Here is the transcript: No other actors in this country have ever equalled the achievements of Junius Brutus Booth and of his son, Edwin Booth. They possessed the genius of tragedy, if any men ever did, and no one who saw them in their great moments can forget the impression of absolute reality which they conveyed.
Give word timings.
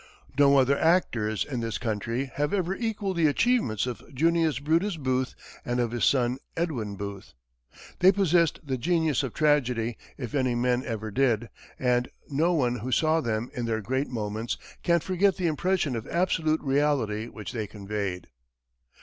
No 0.35 0.57
other 0.57 0.75
actors 0.79 1.45
in 1.45 1.59
this 1.59 1.77
country 1.77 2.31
have 2.33 2.55
ever 2.55 2.75
equalled 2.75 3.17
the 3.17 3.27
achievements 3.27 3.85
of 3.85 4.01
Junius 4.15 4.57
Brutus 4.57 4.97
Booth 4.97 5.35
and 5.63 5.79
of 5.79 5.91
his 5.91 6.05
son, 6.05 6.39
Edwin 6.57 6.95
Booth. 6.95 7.33
They 7.99 8.11
possessed 8.11 8.61
the 8.63 8.79
genius 8.79 9.21
of 9.21 9.35
tragedy, 9.35 9.99
if 10.17 10.33
any 10.33 10.55
men 10.55 10.83
ever 10.87 11.11
did, 11.11 11.51
and 11.77 12.09
no 12.27 12.51
one 12.51 12.77
who 12.77 12.91
saw 12.91 13.21
them 13.21 13.51
in 13.53 13.65
their 13.67 13.81
great 13.81 14.09
moments 14.09 14.57
can 14.81 15.01
forget 15.01 15.35
the 15.37 15.45
impression 15.45 15.95
of 15.95 16.07
absolute 16.07 16.61
reality 16.61 17.27
which 17.27 17.51
they 17.51 17.67
conveyed. 17.67 18.27